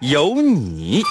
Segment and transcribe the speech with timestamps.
[0.00, 1.02] 有你。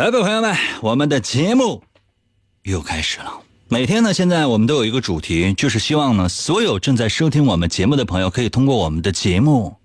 [0.00, 1.82] 来吧，朋友们，我们的节目
[2.62, 3.42] 又开始了。
[3.68, 9.76] 每天呢，现在我们都有一个主题，就是希望呢，所有正在收听我们节目的朋友，可以通过我们的节目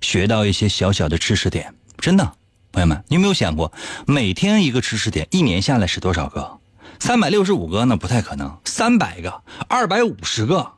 [0.00, 1.72] 学到一些小小的知识点。
[1.98, 2.32] 真的，
[2.72, 3.70] 朋友们，你有没有想过，
[4.08, 6.58] 每天一个知识点，一年下来是多少个？
[6.98, 10.72] 三百六十五个那不太可能，三百个、二百五十个，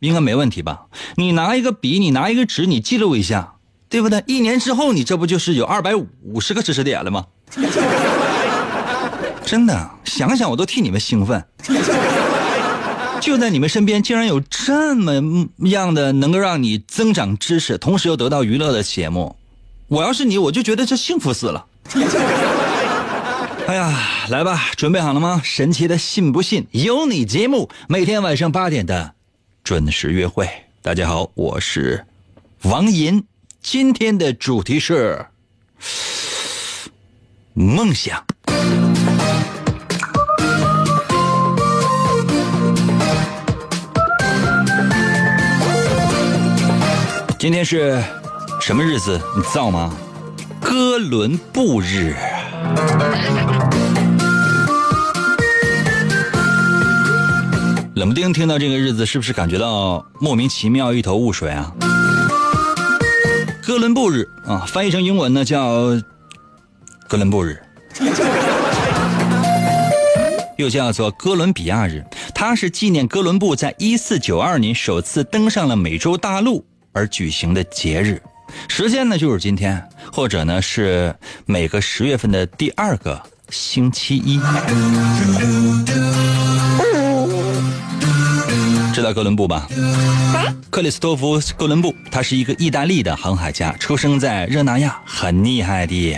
[0.00, 0.86] 应该没问题吧？
[1.14, 3.54] 你拿一个笔，你拿一个纸，你记录一下，
[3.88, 4.24] 对不对？
[4.26, 7.26] 一年之后，你这不就是有二百五十个知识点了吗？
[9.52, 11.44] 真的，想想我都替你们兴奋。
[13.20, 19.36] 就在你们身边，竟然有这么样的能够让你增长知识，同时又得到娱乐的节目。
[19.88, 21.66] 我要是你，我就觉得这幸福死了。
[23.68, 23.94] 哎呀，
[24.30, 25.42] 来吧，准备好了吗？
[25.44, 29.12] 神奇的信不信有你节目，每天晚上八点的
[29.62, 30.48] 准时约会。
[30.80, 32.06] 大家好，我是
[32.62, 33.22] 王银，
[33.60, 35.26] 今天的主题是
[37.52, 38.24] 梦想。
[47.42, 48.00] 今天是
[48.60, 49.20] 什么日子？
[49.36, 49.92] 你知道吗？
[50.60, 52.14] 哥伦布日。
[57.96, 61.74] 冷不丁听到这个日子，是不是感觉到莫名其妙、一头雾水啊？
[63.66, 66.00] 哥伦布日啊，翻译成英文呢叫
[67.08, 67.60] 哥伦布日，
[70.58, 72.04] 又叫做哥伦比亚日。
[72.32, 78.20] 它是纪念哥伦布在1492年首次登上了美洲大陆而举行的节日。
[78.68, 79.82] 时间呢就是今天，
[80.12, 81.14] 或者呢是
[81.46, 83.20] 每个十月份的第二个
[83.50, 84.38] 星期一。
[88.94, 89.66] 知道哥伦布吧？
[90.70, 96.12] 克里斯托弗·哥伦布，他是一个意大利的航海家，出生在热那亚，很厉害的。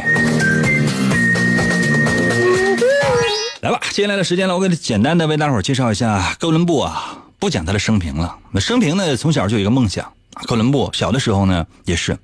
[3.60, 8.36] 来吧，接下来的时间呢，我给你简单的为大伙介绍一下哥伦布啊，不讲他的生平了。
[8.50, 10.12] 那生平呢，从小就有一个梦想。
[10.46, 12.18] 哥伦布小的时候呢，也是，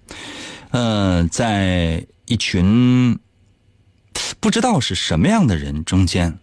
[0.71, 3.19] 嗯，在一群
[4.41, 6.39] 不知道是什么样的人中间，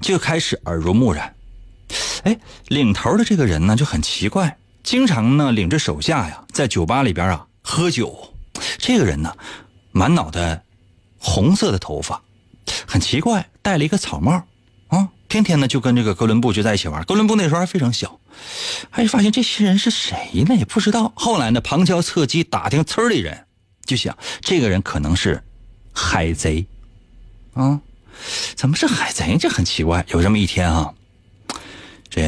[0.00, 1.34] 就开始耳濡目染。
[2.24, 8.34] 哎，领头的这个人呢就很奇怪，经常呢领着手下呀在酒吧里边啊喝酒。
[8.78, 9.34] 这个人呢，
[9.92, 10.62] 满脑袋
[11.18, 12.20] 红色的头发，
[12.86, 14.44] 很奇怪，戴了一个草帽
[14.88, 17.04] 啊，天天呢就跟这个哥伦布就在一起玩。
[17.04, 18.18] 哥伦布那时候还非常小，
[18.90, 20.16] 还发现这些人是谁
[20.46, 20.54] 呢？
[20.54, 21.12] 也不知道。
[21.14, 23.46] 后来呢，旁敲侧击打听村里人，
[23.84, 25.42] 就想这个人可能是
[25.92, 26.66] 海贼
[27.54, 27.80] 啊？
[28.56, 29.36] 怎么是海贼？
[29.38, 30.04] 这很奇怪。
[30.08, 30.92] 有这么一天啊。
[32.10, 32.22] 这，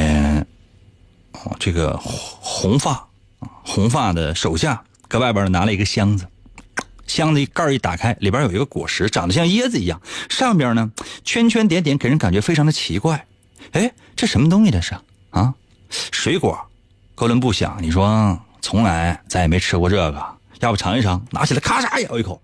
[1.32, 3.09] 哦，这个红发，
[3.65, 6.26] 红发的手下搁外边拿了一个箱子，
[7.06, 10.93] 箱子一盖一打开，里边有一个果实，长得像椰子一样，上边呢
[11.25, 13.26] 圈圈点点，给人感觉非常的奇怪。
[13.72, 14.70] 哎，这什么东西？
[14.70, 14.94] 这是
[15.31, 15.55] 啊，
[15.90, 16.58] 水果。
[17.14, 21.22] 哥伦布想，你说从来咱也没吃过这个，要不尝一尝？
[21.31, 22.40] 拿起来咔嚓咬一口，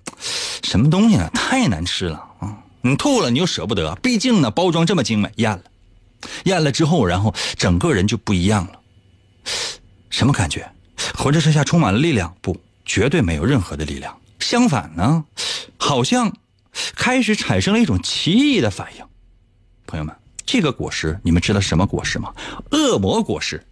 [0.63, 1.31] 什么东西呢？
[1.33, 2.57] 太难吃了啊！
[2.83, 5.63] 你吐了，你又舍不得，毕竟呢包装这么精美，咽了。
[6.45, 8.81] 咽了之后，然后整个人就不一样了。
[10.11, 10.71] 什么感觉？
[11.15, 12.35] 浑身上下充满了力量？
[12.41, 14.19] 不，绝对没有任何的力量。
[14.41, 15.25] 相反呢，
[15.77, 16.33] 好像
[16.95, 19.05] 开始产生了一种奇异的反应。
[19.87, 20.15] 朋友们，
[20.47, 22.33] 这个果实你们知道什么果实吗？
[22.71, 23.63] 恶魔果实。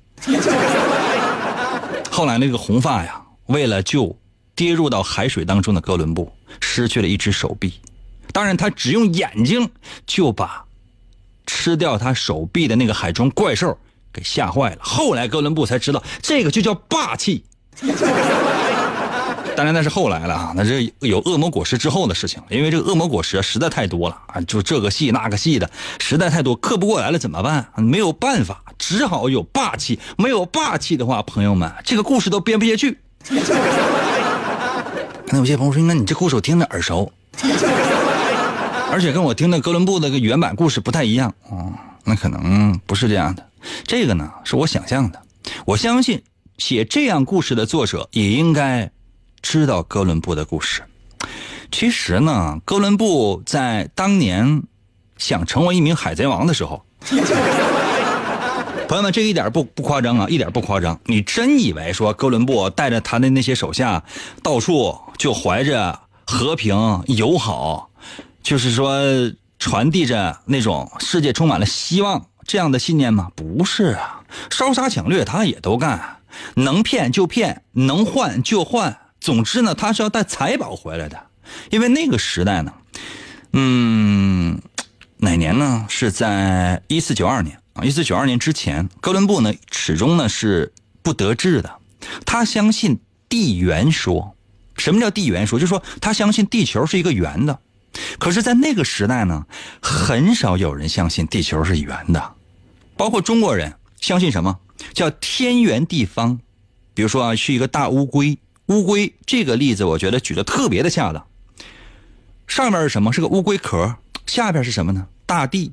[2.11, 4.19] 后来那个红发呀，为了救
[4.55, 6.31] 跌入到海水当中的哥伦布，
[6.61, 7.75] 失去了一只手臂。
[8.33, 9.71] 当然，他只用眼睛
[10.05, 10.65] 就把。
[11.47, 13.79] 吃掉他手臂的那个海中怪兽
[14.11, 14.79] 给吓坏了。
[14.81, 17.45] 后来哥伦布才知道，这个就叫霸气。
[19.57, 22.43] 当然那是后来了啊，那是有恶魔果实之后的事情。
[22.51, 25.71] 因为这个恶魔果实实在太多了啊，就这个系那个系的，
[26.01, 27.69] 实在太多，刻不过来了怎么办？
[27.77, 29.99] 没有办法，只好有霸气。
[30.19, 32.99] 没有霸气的话，朋友们，这个故事都编不下去。
[35.29, 37.13] 那有些朋友说，那你这故事我听着耳熟，
[38.91, 41.73] 而且跟我听的哥伦布那个原版故事不太一样哦。
[42.05, 43.47] 那可能不是这样的，
[43.87, 45.23] 这个呢是我想象的。
[45.65, 46.23] 我相信
[46.59, 48.91] 写这样故事的作者也应该。
[49.45, 50.83] 知道哥伦布的故事，
[51.71, 54.63] 其实呢，哥伦布在当年
[55.19, 56.83] 想成为一名海贼王的时候，
[58.89, 60.99] 朋友们，这一点不不夸张啊，一点不夸张。
[61.05, 64.03] 你真以为说哥伦布带着他的那些手下
[64.43, 66.75] 到处就怀着和平
[67.09, 67.91] 友好，
[68.43, 68.99] 就是说
[69.59, 73.31] 传递着那种世界充满了希望这样的信念吗？
[73.37, 76.17] 不是啊，烧杀抢掠他也都干，
[76.55, 79.01] 能骗就骗，能换就换。
[79.25, 81.19] 总之呢，他是要带财宝回来的，
[81.71, 82.75] 因为那个时代呢，
[83.55, 84.61] 嗯，
[85.17, 85.87] 哪年呢？
[85.89, 91.75] 是在一四九二年啊，一四九二年之前，哥伦布呢始终呢是不得志的。
[92.27, 94.37] 他相信地圆说，
[94.77, 95.59] 什么叫地圆说？
[95.59, 97.59] 就是说他相信地球是一个圆的。
[98.19, 99.47] 可是，在那个时代呢，
[99.81, 102.35] 很少有人相信地球是圆的，
[102.95, 103.73] 包括中国人
[104.03, 104.59] 相信什么
[104.93, 106.39] 叫天圆地方？
[106.93, 108.39] 比如说啊，是一个大乌龟。
[108.67, 111.27] 乌龟这个例子，我觉得举的特别的恰当。
[112.47, 113.13] 上面是什么？
[113.13, 113.97] 是个乌龟壳。
[114.27, 115.07] 下边是什么呢？
[115.27, 115.73] 大地。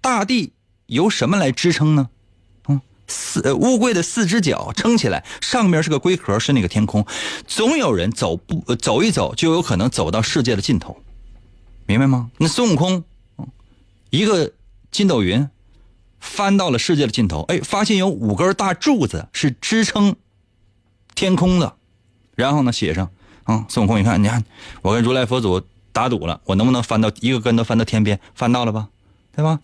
[0.00, 0.52] 大地
[0.86, 2.08] 由什么来支撑呢？
[2.68, 7.06] 嗯，四乌龟的四只脚撑起来，上面是个龟壳，是那个天空。
[7.46, 10.98] 总有人走不走一走，就有可能走到世界的尽头，
[11.86, 12.30] 明白吗？
[12.38, 13.04] 那孙悟空，
[14.10, 14.52] 一个
[14.90, 15.48] 筋斗云
[16.20, 20.16] 翻到了世界的尽头，哎，发现有五根大柱子是支撑。
[21.14, 21.74] 天空的，
[22.34, 23.08] 然后呢，写上
[23.44, 24.44] 啊，孙悟空，你看，你看，
[24.82, 25.62] 我跟如来佛祖
[25.92, 28.18] 打赌了，我能不能翻到一个跟头翻到天边？
[28.34, 28.88] 翻到了吧，
[29.34, 29.58] 对吧？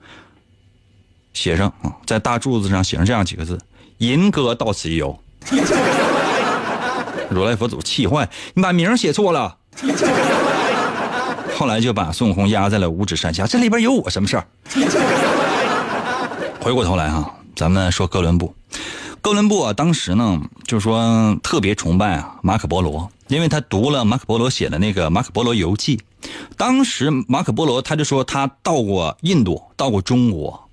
[1.32, 3.58] 写上啊，在大柱子上写上这样几个字
[3.98, 5.16] ：“银哥到此一游。
[7.30, 9.56] ”如来佛祖气坏，你把名写错了。
[11.56, 14.46] 后来就把孙悟空压在了五指山下，这里边有我什么事儿？
[16.60, 18.52] 回过头来哈，咱们说哥伦布。
[19.22, 25.96] 哥伦布啊，当时呢，就是说特别崇拜啊马可波罗，因为他读了马可波罗写的那个《马可波罗游记》。
[26.56, 30.68] 当时马可波罗他就说他到过印度，到过中国。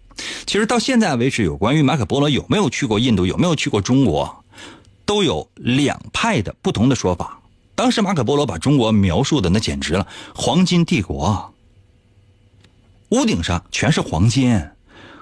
[0.46, 4.44] 其实到现在为止，有关于马可波罗有没有去过印度，有没有去过中国，
[5.06, 7.40] 都有两派的不同的说法。
[7.76, 11.54] 当时马可波罗把中国描述的那简直了，黄金帝国，
[13.10, 14.70] 屋顶上全是黄金，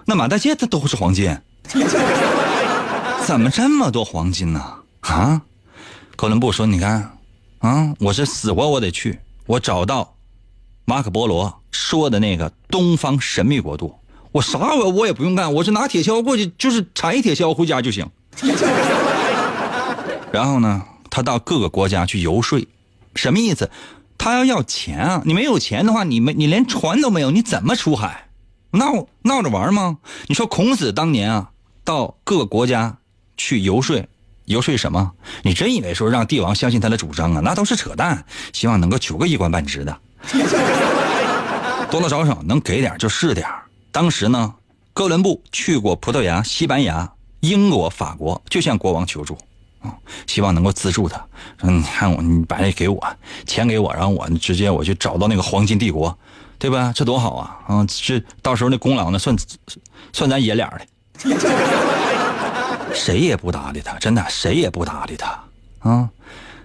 [0.05, 1.35] 那满大街它都是黄金。
[3.25, 4.63] 怎么这么多黄金呢？
[4.99, 5.41] 啊，
[6.15, 7.17] 哥伦布说：“你看，
[7.57, 10.13] 啊，我是死活我得去，我找到
[10.85, 13.95] 马可波罗说的那个东方神秘国度，
[14.31, 18.07] 我啥我我也不用干，我是拿铁锹过去，就是铲一铁锹回家就行。
[20.31, 22.63] 然后呢，他到各个国家去游说，
[23.15, 23.71] 什么意思？
[24.19, 25.23] 他要要钱啊！
[25.25, 28.27] 你没有钱的话，你没你连船都没有，你怎么出海？
[28.69, 29.97] 闹闹着玩吗？
[30.27, 31.49] 你说孔子当年啊，
[31.83, 32.97] 到各个国家。
[33.37, 34.01] 去游说，
[34.45, 35.11] 游说什么？
[35.43, 37.41] 你真以为说让帝王相信他的主张啊？
[37.43, 38.23] 那都是扯淡。
[38.53, 39.97] 希望能够求个一官半职的，
[41.89, 43.47] 多多少少能给点就是点
[43.91, 44.53] 当时呢，
[44.93, 49.37] 哥伦布去过葡萄牙、西班牙、英国、法国，就向国王求助，
[49.81, 49.93] 啊，
[50.27, 51.23] 希望能够资助他。
[51.59, 53.01] 说你看我，你把这给我
[53.45, 56.17] 钱给我，然后我直接我去找到那个黄金帝国，
[56.59, 56.91] 对吧？
[56.95, 57.57] 这多好啊！
[57.67, 59.35] 啊，这到时候那功劳呢，算
[60.11, 60.85] 算咱爷俩的。
[62.95, 65.43] 谁也不搭理他，真的，谁也不搭理他
[65.79, 66.09] 啊！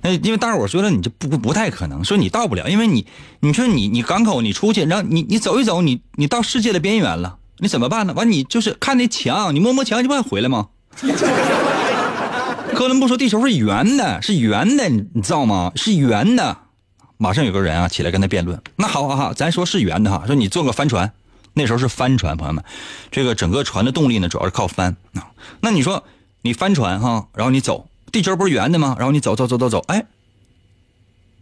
[0.02, 3.06] 那因为大伙说了，你这不不太可能，说你到不了，因为你，
[3.40, 8.14] 你说你你港口你出去，然后你你走一走，你你到世界的边缘了，你怎么办呢？
[8.14, 10.68] 完你就是看那墙，你摸摸墙，就不还回来吗？
[12.74, 15.70] 哥伦布说地球是圆的，是圆的，你知道吗？
[15.76, 16.56] 是圆的。
[17.18, 18.58] 马上有个人啊起来跟他辩论。
[18.76, 21.12] 那好好好，咱说是圆的哈，说你坐个帆船，
[21.52, 22.64] 那时候是帆船，朋友们，
[23.10, 25.28] 这个整个船的动力呢主要是靠帆啊。
[25.60, 26.02] 那你说。
[26.42, 28.96] 你翻船哈，然后你走，地球不是圆的吗？
[28.98, 30.06] 然后你走走走走走，哎，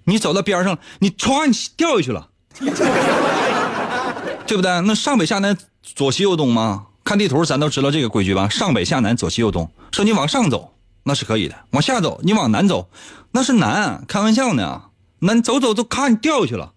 [0.04, 2.28] 你走到边上，你歘，你掉下去了，
[4.46, 4.80] 对不对？
[4.82, 6.86] 那上北下南左西右东吗？
[7.04, 8.48] 看地图咱都知道这个规矩吧？
[8.48, 10.74] 上北下南左西右东，说你往上走
[11.04, 12.90] 那是可以的，往下走你往南走
[13.30, 14.82] 那是南，开玩笑呢。
[15.20, 16.72] 那你走走走，咔，你掉下去了。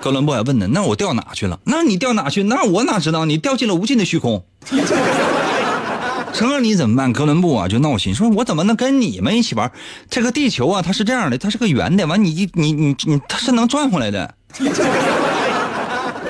[0.00, 1.58] 哥伦布还问呢，那我掉哪去了？
[1.64, 2.42] 那你掉哪去？
[2.44, 3.24] 那我哪知道？
[3.24, 4.44] 你掉进了无尽的虚空。
[6.38, 7.14] 这你怎么办？
[7.14, 9.72] 哥伦布啊就闹心，说我怎么能跟你们一起玩？
[10.10, 14.34] 这个地球啊，它是这样的，它是个圆的，完你你你你它是能转回来的。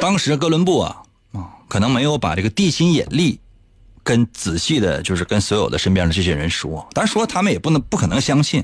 [0.00, 3.40] 当时哥伦布啊啊，可能没有把这个地心引力
[4.04, 8.62] 跟仔细的，就是跟所有的身边的这些人说，但说他们也不能不可能相信，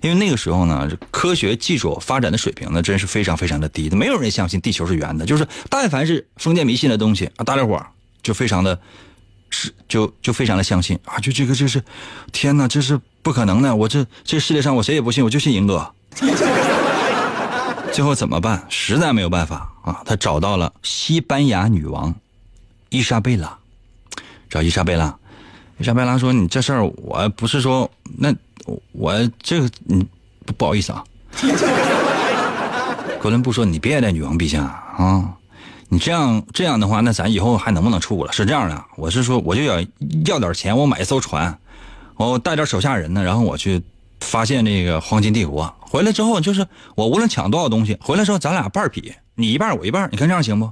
[0.00, 7.84] 因为那个时候呢，科学技术发展的水平呢，真是非常非常的低，没有人相信地球是圆的，就是但凡是封建迷信的东西啊，大家伙
[8.22, 8.80] 就非常的。
[9.50, 11.18] 是，就就非常的相信啊！
[11.18, 11.82] 就这个就是，
[12.32, 13.74] 天哪，这是不可能的！
[13.74, 15.94] 我这这世界上我谁也不信，我就信银哥。
[17.92, 18.64] 最后怎么办？
[18.68, 20.02] 实在没有办法啊！
[20.04, 22.14] 他找到了西班牙女王
[22.90, 23.58] 伊莎贝拉，
[24.50, 25.16] 找伊莎贝拉。
[25.78, 28.34] 伊莎贝拉说：“你这事儿我不是说那
[28.92, 30.04] 我这个嗯
[30.56, 31.04] 不好意思啊。
[33.22, 35.34] ”哥伦布说：“你别的女王陛下啊。”
[35.90, 38.32] 你这样这样的话，那咱以后还能不能处了？
[38.32, 39.80] 是这样的，我是说，我就要
[40.26, 41.58] 要点钱，我买一艘船，
[42.16, 43.82] 我带点手下人呢，然后我去
[44.20, 45.74] 发现这个黄金帝国。
[45.80, 50.70] 回来之后，就是我无论抢多少东西，回来之后咱俩半比，你一半我一半，你看这样行不？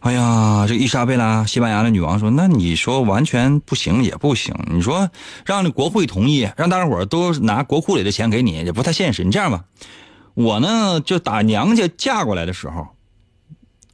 [0.00, 5.10] 哎呀，这伊莎贝拉，西班牙的女王说：“那你说完全不行也不行，你说
[5.44, 9.24] 让那国会同意，让大家伙都拿国库里的钱给你，也不太现实。
[9.24, 9.64] 你这样吧，
[10.34, 12.86] 我呢就打娘家嫁过来的时候。”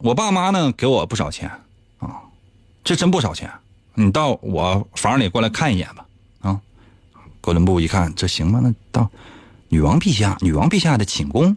[0.03, 1.51] 我爸妈呢给我不少钱，
[1.99, 2.23] 啊，
[2.83, 3.51] 这真不少钱。
[3.95, 6.07] 你到我房里过来看一眼吧，
[6.41, 6.59] 啊。
[7.43, 8.61] 哥伦布一看，这行吗？
[8.63, 9.11] 那到
[9.69, 11.55] 女王陛下，女王陛下的寝宫。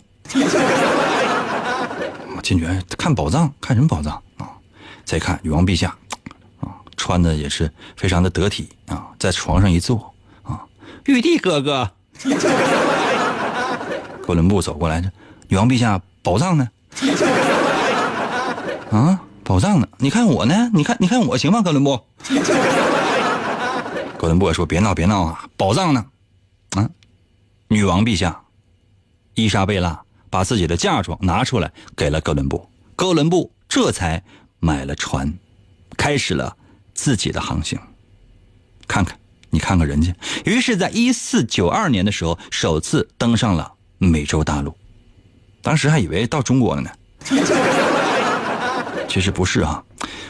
[2.36, 4.50] 我进去看宝藏，看什么宝藏啊？
[5.06, 5.96] 再看女王陛下，
[6.60, 10.66] 啊，穿的也是非常的得体啊，在床上一坐，啊，
[11.06, 11.90] 玉帝哥哥。
[14.26, 15.02] 哥伦布走过来，
[15.48, 16.68] 女王陛下宝藏呢？
[18.94, 19.88] 啊，宝藏呢？
[19.98, 20.70] 你看我呢？
[20.72, 21.64] 你看，你看我行吗？
[21.64, 22.00] 哥伦布，
[24.20, 25.50] 哥伦布也说：“别闹，别闹啊！
[25.58, 26.06] 宝藏呢？
[26.76, 26.88] 啊，
[27.70, 28.40] 女王陛下，
[29.34, 34.24] 伊莎贝拉把自己的嫁妆拿出来给了哥伦布，哥伦布这才
[34.60, 35.34] 买了船，
[35.98, 36.56] 开始了
[36.94, 37.80] 自己的航行。
[38.88, 39.18] 看看，
[39.50, 44.72] 你看看人家，于是在一四九二年的时候，首次登上了美洲大陆，
[45.64, 46.92] 当时还以为到中国了呢。
[49.14, 49.84] ”其实不是啊，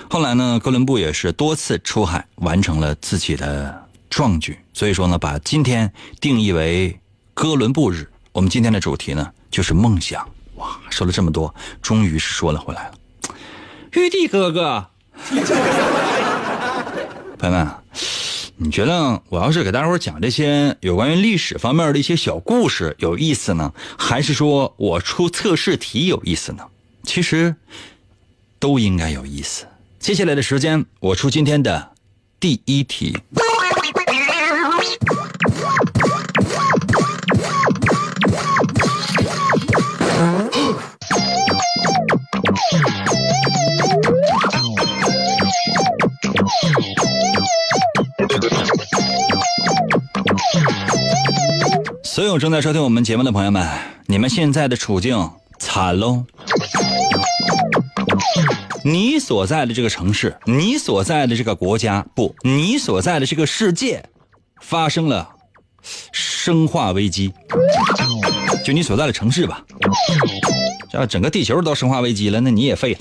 [0.10, 4.60] 后来呢，哥伦布也是多次出海，完成了自己的壮举。
[4.74, 7.00] 所以说呢，把今天定义为
[7.34, 8.12] 哥伦布日。
[8.34, 10.28] 我们今天的主题呢，就是梦想。
[10.56, 12.96] 哇，说了这么多，终于是说了回来了。
[13.94, 14.86] 玉帝哥哥，
[17.40, 17.66] 朋友们，
[18.58, 26.66] 你觉得我要是给大家伙讲这些有关于历史方面的一些小故事有意思呢，还是说我出测试题有意思呢？
[27.06, 27.56] 其实。
[28.63, 29.65] 都应该有意思。
[30.00, 31.89] 接下来的时间，我出今天的
[32.39, 33.17] 第一题。
[52.01, 53.67] 所有正在收听我们节目的朋友们，
[54.05, 55.29] 你们现在的处境
[55.60, 56.24] 惨喽！
[58.86, 64.04] 你所在的这个城市，你所在的这个国家，不，你所在的这个世界，
[64.62, 65.30] 发生了
[66.12, 67.34] 生化危机。
[68.66, 69.63] 就你所在的城市吧，
[70.92, 73.00] 这整个地球都生化危机了，那你也废了。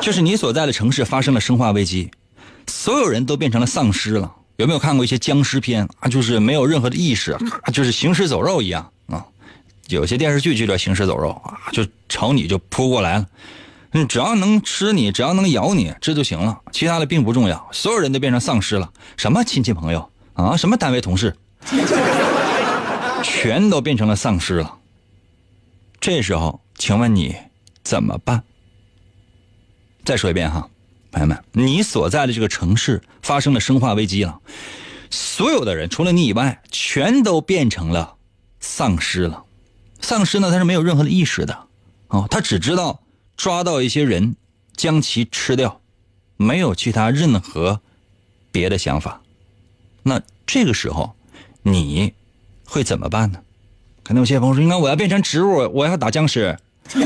[0.00, 2.10] 就是你所在的城市发生了生化危机，
[2.66, 4.32] 所有人都变成了丧尸了。
[4.56, 6.08] 有没有看过一些僵尸片啊？
[6.08, 7.36] 就是没有任何的意识，
[7.72, 9.24] 就是行尸走肉一样啊。
[9.88, 13.26] 有些电视剧就叫行尸走肉啊，就朝你就扑过来了。
[13.92, 17.68] 嗯，只要能吃你，只要能咬你，这就行了，其他的并不重要。
[17.72, 21.34] 所有人都变成丧尸了，什么亲戚朋友啊，什么单位同事，
[23.24, 24.78] 全都变成了丧尸了。
[26.00, 27.34] 这时候，请问你
[27.82, 28.44] 怎么办？
[30.04, 30.68] 再说一遍哈，
[31.10, 34.38] 朋友们，你所在的这个城市发生了生化危机了，
[35.10, 38.14] 所有的人除了你以外，全都变成了
[38.60, 39.42] 丧尸了。
[40.00, 41.66] 丧尸呢，他是没有任何的意识的，
[42.06, 43.00] 哦，他只知道。
[43.40, 44.36] 抓到一些人，
[44.76, 45.80] 将其吃掉，
[46.36, 47.80] 没有其他任何
[48.52, 49.22] 别的想法。
[50.02, 51.14] 那这个时候，
[51.62, 52.12] 你
[52.66, 53.40] 会怎么办呢？
[54.02, 56.54] 可能有些朋友说：“应该我要变成植物，我要打僵尸。”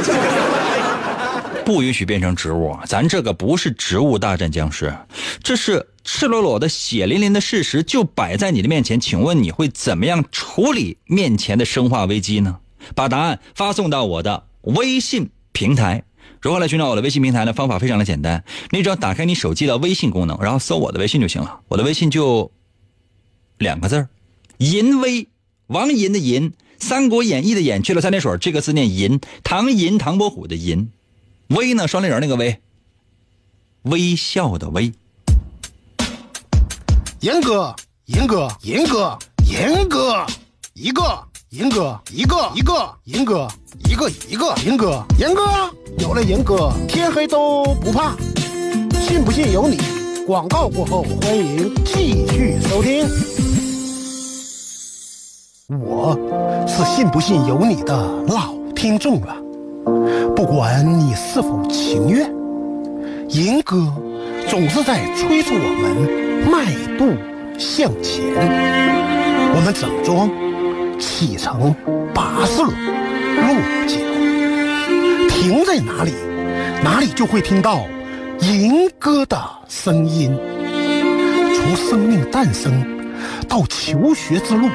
[1.65, 4.93] 不允许变成植物，咱这个不是植物大战僵尸，
[5.41, 8.99] 这是赤裸裸的血淋淋的事实，就摆在你的面前。
[8.99, 12.59] 请问你会怎么样处理面前的生化危机呢？
[12.97, 16.03] 把答案发送到我的微信平台。
[16.45, 17.55] 如何来寻找我的微信平台呢？
[17.55, 21.61] 方法非常的简单，你只要打开你手机的微信功能，然后搜我的微信就行了。
[21.69, 22.53] 我的微信就
[23.57, 24.11] 两个字儿，
[24.59, 25.27] 银威，
[25.69, 30.91] 王银的银，《三国演义》的演去了三点水，这个字念银，唐银唐伯虎的银，
[31.49, 32.61] 威呢双立人那个威，
[33.85, 34.93] 微笑的微。
[37.21, 37.75] 严哥，
[38.05, 39.19] 严哥，严哥，
[39.51, 40.27] 严哥，
[40.75, 43.47] 一个，银哥，一个，一个，银哥，
[43.89, 45.45] 一个，一个，银哥，银哥，
[45.99, 48.17] 有了银哥，天黑都不怕。
[49.01, 49.79] 信不信由你。
[50.27, 53.07] 广告过后，欢迎继续收听。
[55.79, 56.19] 我
[56.67, 57.97] 是信不信由你的
[58.27, 59.37] 老听众了，
[60.35, 62.29] 不管你是否情愿，
[63.29, 63.77] 银哥
[64.49, 66.51] 总是在催促我们。
[66.51, 66.65] 迈
[66.99, 67.15] 步
[67.61, 68.25] 向前，
[69.55, 70.29] 我们整装
[71.05, 71.75] 启程，
[72.15, 72.73] 跋涉落
[73.87, 73.95] 脚，
[75.29, 76.13] 停在哪里，
[76.83, 77.87] 哪里就会听到
[78.41, 80.35] 吟歌的声音。
[81.55, 82.85] 从生命诞生
[83.49, 84.69] 到求学之路，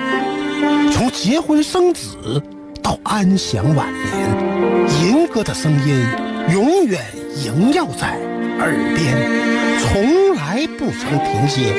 [0.91, 2.41] 从结婚生子
[2.81, 6.05] 到安享晚年，吟歌的声音
[6.53, 7.01] 永远
[7.43, 8.19] 萦绕在
[8.59, 10.29] 耳边，从。
[10.49, 11.73] 来不曾停歇，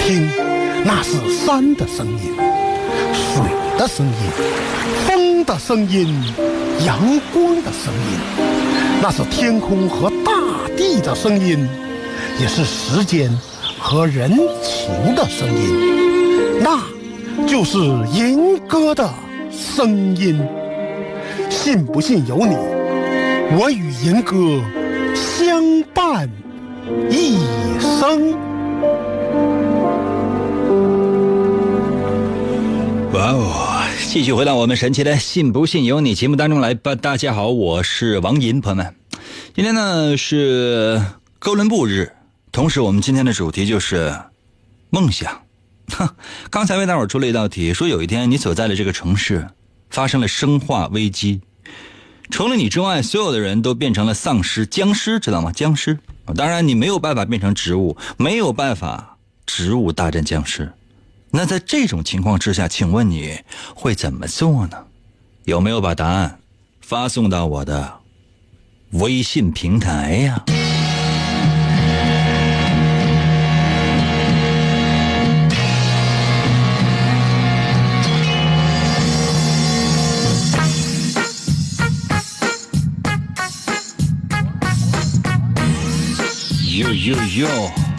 [0.00, 0.28] 听，
[0.84, 2.34] 那是山的声音，
[3.14, 3.42] 水
[3.78, 4.12] 的声音，
[5.06, 6.20] 风的声音，
[6.84, 6.98] 阳
[7.32, 8.18] 光的声音，
[9.00, 10.32] 那是天空和大
[10.76, 11.68] 地的声音，
[12.40, 13.30] 也是时间
[13.78, 14.30] 和人
[14.62, 16.80] 情的声音，那
[17.46, 17.78] 就是
[18.12, 19.08] 银歌的
[19.50, 20.40] 声音。
[21.48, 22.56] 信不信由你，
[23.56, 24.36] 我与银歌
[25.14, 26.28] 相伴。
[27.08, 27.38] 一
[27.80, 28.53] 生。
[33.14, 33.80] 哇哦！
[34.10, 36.96] 继续回到我们神奇的“信不信由你”节目当中来吧。
[36.96, 38.92] 大家好，我是王银，朋友们，
[39.54, 41.00] 今天呢是
[41.38, 42.10] 哥伦布日，
[42.50, 44.12] 同时我们今天的主题就是
[44.90, 45.42] 梦想。
[45.92, 46.08] 哼，
[46.50, 49.46] 刚才为大伙出了一道题，说有一天你所在的这个城市
[49.90, 51.40] 发生了生化危机，
[52.30, 55.52] 除了你之外，所有的人都变成了丧尸、僵尸，知道吗？
[55.52, 56.00] 僵尸。
[56.34, 60.72] 当然，你没有办法变成植物，没有办法植物大战僵尸。
[61.36, 63.40] 那在这种情况之下，请问你
[63.74, 64.78] 会怎么做呢？
[65.46, 66.38] 有没有把答案
[66.80, 67.92] 发送到我的
[68.92, 70.44] 微信平台呀？
[86.76, 87.93] 哟哟哟！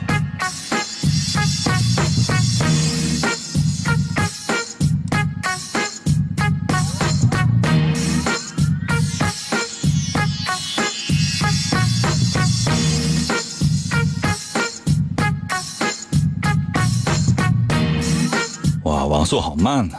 [19.26, 19.98] 速好慢呢。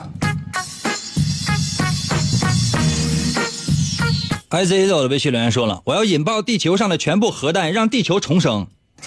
[4.49, 8.67] I Z 在我的微信留言说了：“我要引爆地球上的全部核弹，让地球重生。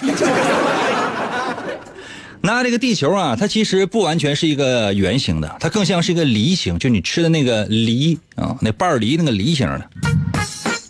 [2.42, 9.90] 那这个地球啊，它其实不完全是一个圆形的，它更像是一个梨形，就你吃的那个梨啊，那瓣梨那个梨形的。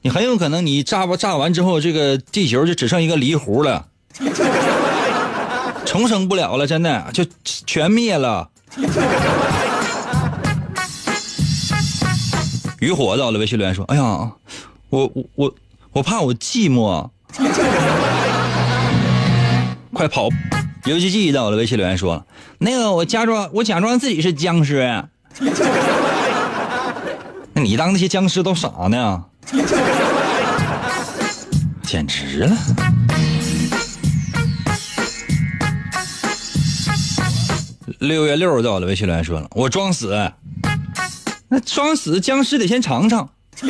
[0.03, 3.87] 你很有可能你炸不炸完之后，这个地球就只剩一个梨核了，
[5.87, 8.49] 重生不了了，真的就全灭了。
[12.81, 14.03] 渔火到了，微信留言说：“哎呀，
[14.91, 15.55] 我我我
[15.93, 17.09] 我怕我寂寞，
[19.93, 20.29] 快跑！”
[20.87, 22.25] 游戏记到了，微信留言说
[22.59, 25.05] ：“那个我假装我假装自己是僵尸，
[27.53, 29.23] 那你当那些僵尸都傻呢？
[31.83, 32.57] 简直了！”
[38.01, 40.33] 六月六到了，微信留言说了：“我装死。”
[41.49, 43.29] 那装死僵尸得先尝尝，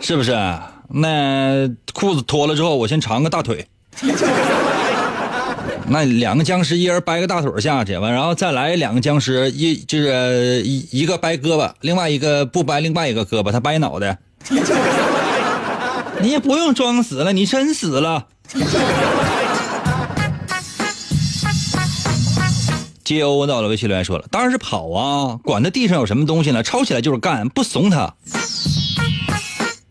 [0.00, 0.32] 是不是？
[0.90, 3.66] 那裤子脱了之后，我先尝个大腿。
[5.90, 14.18] 那两个僵尸一人掰个大腿下去，完然后再来两个僵尸，一就是一一个掰胳膊，另外一个不掰另外一个胳膊，他掰脑袋。
[16.20, 18.26] 你也不用装死了，你真死了。
[23.08, 28.12] 接欧到了，微信留言说了，当然是跑啊，管他地上有什么东西呢，抄起来就是干，不怂他。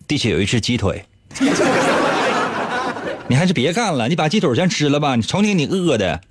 [0.08, 1.04] 地下有一只鸡腿，
[3.28, 6.22] 你还是别干了，你把鸡腿先吃了吧，你瞅你你饿的。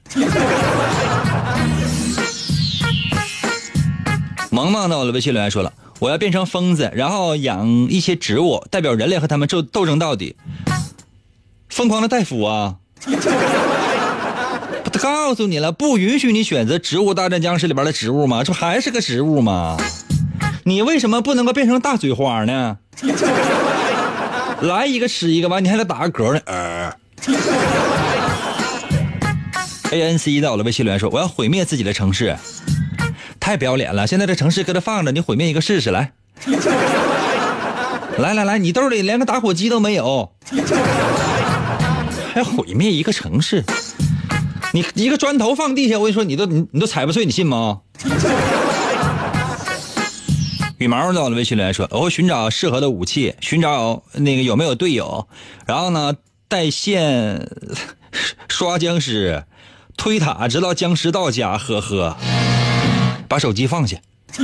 [4.51, 10.37] 萌萌到了，微信留言说了，我要变成疯子，然后养一些植物，代表人类和他们斗斗争到底。
[11.69, 12.77] 疯狂的大夫啊！
[14.93, 18.43] 他告诉你了，不允许你选择《植物大战僵尸》里边的植物吗？
[18.45, 19.77] 这不还是个植物吗？
[20.65, 22.79] 你为什么不能够变成大嘴花呢？
[24.63, 26.41] 来一个吃一个吧，你还得打个嗝呢。
[26.47, 26.93] 呃。
[29.93, 32.37] A N C 到了，微信留言说：“我要毁灭自己的城市，
[33.39, 34.07] 太不要脸了！
[34.07, 36.13] 现在这城市搁这放着，你毁灭一个试试来。
[38.19, 40.33] 来来来，你兜里连个打火机都没有，
[42.35, 43.63] 还毁灭一个城市？
[44.73, 47.81] 你一个砖头放地下，我跟你说，你都你你都踩不碎，你信吗？”
[50.79, 55.27] 羽毛在我的，微信留言说：“我会寻找适合的武器，寻找那个有没有队友，
[55.67, 56.15] 然后呢，
[56.49, 57.49] 带线
[58.49, 59.45] 刷僵尸。”
[59.97, 62.15] 推塔直到僵尸到家，呵呵。
[63.27, 63.97] 把手机放下，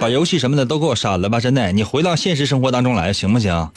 [0.00, 1.38] 把游戏什么的都给我删了吧！
[1.38, 3.70] 真的，你回到现实生活当中来，行不行？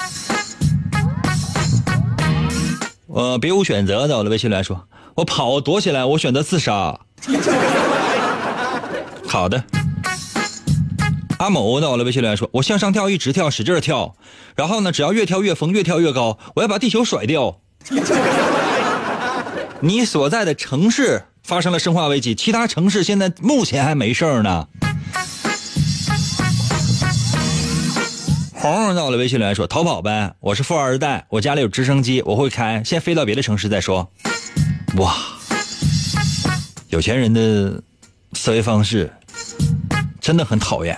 [3.18, 7.00] 我别无选择的，我的微信来说，我跑躲起来，我选择自杀。
[9.28, 9.64] 好的。
[11.40, 14.14] 阿某到了，微信来说，我向上跳，一直跳，使劲跳，
[14.56, 17.58] 然后呢，只要越跳越疯，越跳越高，我要把地球甩掉。
[19.80, 24.68] 你所在的城市发生了生化危机，其他城市现在目前还没事儿呢。
[28.60, 34.12] 红到了微信里来说：“逃跑呗，我是富二代，我家里有直升机，我会开，先飞到别的城市再说。”
[34.98, 35.16] 哇，
[36.90, 37.80] 有钱人的
[38.34, 39.14] 思维方式
[40.20, 40.98] 真的很讨厌。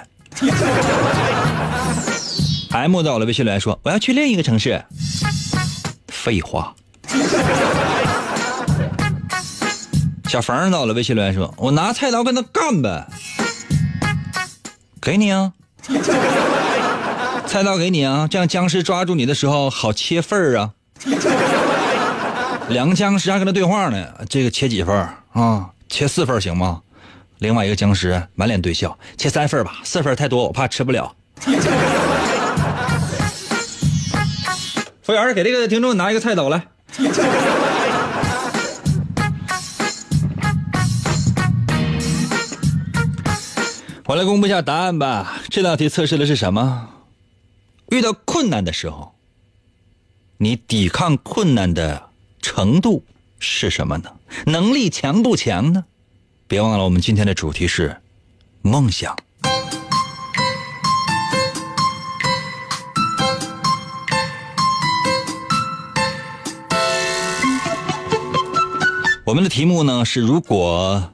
[2.71, 4.81] M 到了微信里来说：“我要去另一个城市。”
[6.07, 6.73] 废话。
[10.29, 13.05] 小冯到了，微信留言说：“我拿菜刀跟他干呗。”
[15.01, 15.51] 给你啊，
[17.49, 20.69] 菜刀给你啊，这样僵尸抓住你的时候好切份儿啊。
[22.69, 24.95] 两个僵尸还跟他对话呢，这个切几份
[25.33, 25.71] 啊？
[25.89, 26.81] 切四份行吗？
[27.39, 31.11] 另外一个僵尸满脸堆笑，切三份吧，四份太多，我怕吃不了。
[35.01, 36.67] 服务员，给这个听众拿一个菜刀来。
[44.05, 45.39] 我来公布一下答案吧。
[45.49, 46.89] 这道题测试的是什么？
[47.91, 49.15] 遇到困难的时候，
[50.37, 53.03] 你抵抗困难的程度
[53.39, 54.11] 是什么呢？
[54.45, 55.85] 能力强不强呢？
[56.47, 57.97] 别忘了，我们今天的主题是
[58.61, 59.17] 梦想。
[69.25, 71.11] 我们的题目呢是：如果。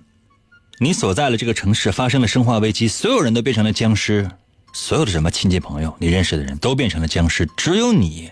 [0.78, 4.30] 你所在的这个城市发生了生化危机，所有人都变成了僵尸，
[4.76, 8.30] 所有的什么亲戚朋友、你认识的人都变成了僵尸，只有你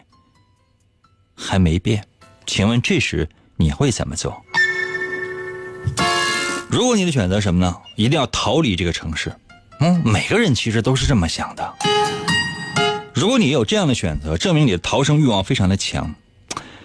[1.33, 2.05] 还没变。
[2.45, 4.43] 请问这时你会怎么做？
[6.69, 7.77] 如果你的选择什么呢？
[7.95, 9.33] 一定要逃离这个城市。
[9.79, 11.73] 嗯，每个人其实都是这么想的。
[13.13, 16.13] 如果你有这样的选择，证明你的逃生欲望非常的强。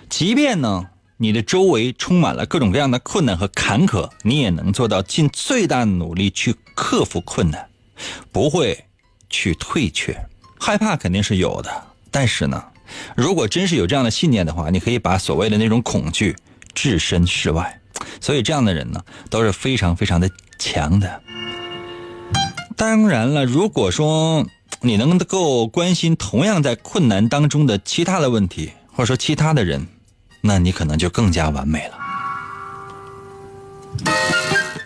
[0.09, 0.89] 即便呢？
[1.17, 7.69] 你的周围充满了各种各样的困难和坎坷，你也能做到尽最大努力去克服困难，
[8.31, 8.85] 不会
[9.31, 10.19] 去退却。
[10.59, 11.71] 害怕肯定是有的，
[12.11, 12.63] 但是呢，
[13.17, 16.37] 如果真是有这样的信念的话，你可以把所谓的那种恐惧
[16.75, 17.81] 置身事外。
[18.21, 21.21] 所以这样的人呢，都是非常非常的强的。
[22.77, 24.47] 当然了，如果说
[24.81, 29.87] 你能够关心同样在困难当中的其他的问题，或者说其他的人。
[30.41, 31.99] 那你可能就更加完美了。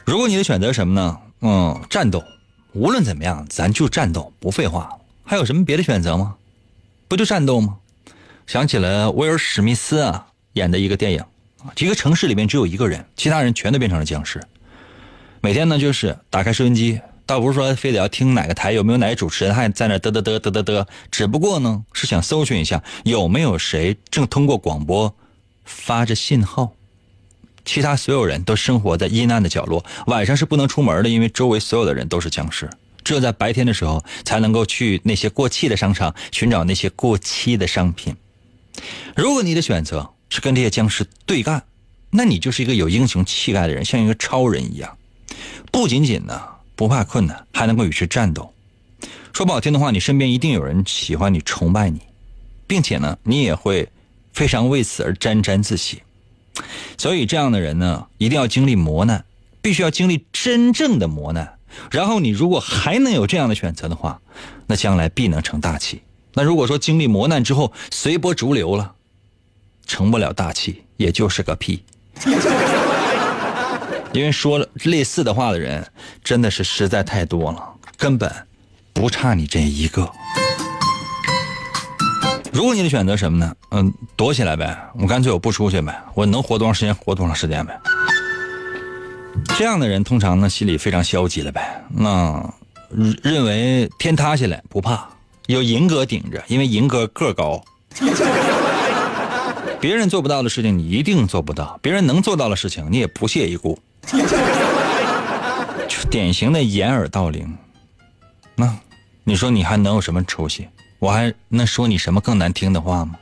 [0.06, 1.18] 如果你的选择什么呢？
[1.42, 2.24] 嗯，战斗，
[2.74, 4.90] 无论怎么样，咱就战斗，不废话。
[5.24, 6.36] 还有什么别的选择吗？
[7.06, 7.76] 不就战斗吗？
[8.46, 11.24] 想起了威尔史密斯啊演的一个电影，
[11.76, 14.40] 一个城市里面只有一个人，其他人全都变成了僵尸。
[15.40, 25.14] 每天呢，就是打开收音机，倒不是说非得要听哪个台，有没有哪个主持人还在那嘚嘚嘚嘚嘚嘚，只不过呢，是想搜寻一下有没有谁正通过广播。
[25.64, 26.72] 发着信号，
[27.64, 29.84] 其他所有人都生活在阴暗的角落。
[30.06, 32.68] 晚上是不能出门的，因为周围所有的人都是僵尸。
[33.04, 38.14] 只有在白天的时候，才能够去那些过气的商场寻找那些过期的商品。
[39.16, 41.62] 如果你的选择是跟这些僵尸对干，
[42.10, 44.96] 那你就是一个有英雄气概的人，像一个超人一样。
[45.70, 46.40] 不仅仅呢
[46.76, 48.52] 不怕困难，还能够与之战斗。
[49.32, 52.00] 说不好听的话，你身边一定有人喜欢你、崇拜你，
[52.66, 53.88] 并且呢，你也会。
[54.32, 56.00] 非常为此而沾沾自喜，
[56.98, 59.24] 所以这样的人呢，一定要经历磨难，
[59.60, 61.58] 必须要经历真正的磨难，
[61.90, 64.20] 然后你如果还能有这样的选择的话，
[64.66, 66.02] 那将来必能成大器。
[66.34, 68.94] 那如果说经历磨难之后随波逐流了，
[69.86, 71.82] 成不了大器，也就是个屁。
[74.12, 75.90] 因为说了类似的话的人
[76.22, 78.30] 真的是实在太多了，根本
[78.92, 80.12] 不差你这一个。
[82.52, 83.56] 如果你的选择什么呢？
[83.70, 87.80] 嗯，躲起来呗，我干脆我不出去呗，我能活多长时间活多长时间呗。
[89.56, 92.54] 这样的人通常呢心里非常消极了呗，那
[93.22, 95.08] 认为天塌下来不怕，
[95.46, 97.64] 有银哥顶着，因为银哥个高。
[99.80, 103.78] 别人做不到的事情你一定做不到，别人能做到的事情你也不屑一顾。
[105.88, 107.56] 就典型的掩耳盗铃，
[108.54, 108.76] 那
[109.24, 110.68] 你说你还能有什么出息？
[111.02, 113.16] 我还能说你什么更难听的话吗？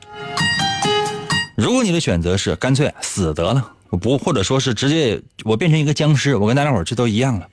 [1.57, 7.49] 如果你的选择是干脆死得了，我不或者说是直接我变成一个僵尸，我跟大家伙这都一样了。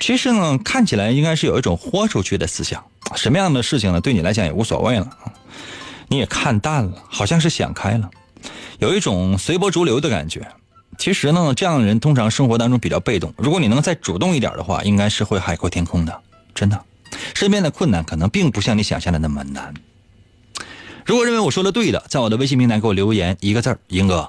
[0.00, 2.82] 其实呢，看起来应该是有一种豁出去的思想，
[3.14, 5.06] 什么样的事情呢，对你来讲也无所谓了，
[6.08, 8.08] 你也看淡了，好像是想开了，
[8.78, 10.48] 有一种随波逐流的感觉。
[10.96, 13.34] 其实呢，这样的人通常生活当中比较被动。
[13.36, 16.22] 如果你能再主动一点的话，应该是会海阔天空的。
[16.54, 16.82] 真的，
[17.34, 19.72] 身边的困难可能并不像你想象的那么难。
[21.06, 24.28] 如果认为我说的对的，在我的微信平台给我留言一个字儿：英哥，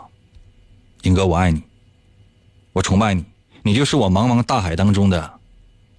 [1.03, 1.61] 英哥，我爱你，
[2.73, 3.23] 我崇拜你，
[3.63, 5.31] 你就是我茫茫大海当中的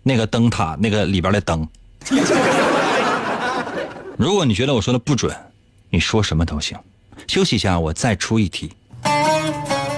[0.03, 1.67] 那个灯塔，那个里边的灯。
[4.19, 5.35] 如果你觉得我说的不准，
[5.91, 6.77] 你说什么都行。
[7.29, 8.73] 休息一下，我再出一题。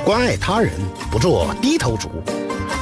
[0.04, 0.72] 关爱他人，
[1.10, 2.10] 不做低头族。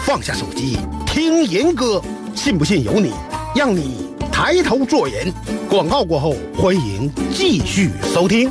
[0.04, 2.02] 放下手机，听严歌，
[2.34, 3.12] 信不信由你。
[3.54, 5.32] 让你抬头做人。
[5.68, 8.50] 广告过后，欢迎继续收听。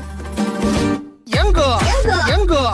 [1.26, 2.74] 严哥，严哥，严哥，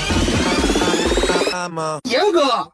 [2.09, 2.71] 严哥，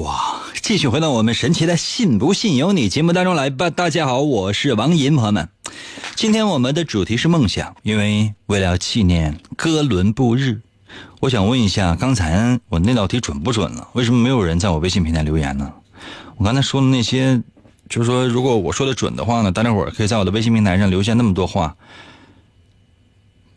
[0.00, 0.42] 哇！
[0.62, 3.70] 继续回到我们神奇的“信不信由你”节目当中来吧。
[3.70, 5.48] 大家好，我是王银，朋友们，
[6.14, 10.60] 今天我们的主题是梦想，因为为了纪念哥伦布日，
[11.18, 13.88] 我想问一下，刚才我那道题准不准了？
[13.94, 15.72] 为什么没有人在我微信平台留言呢？
[16.36, 17.42] 我刚才说的那些，
[17.88, 21.74] 就是说，如果我说的准的话呢，大家伙可以在我的微信平台上留下那么多话，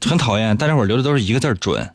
[0.01, 1.87] 很讨厌，大家伙留的都是一个字准。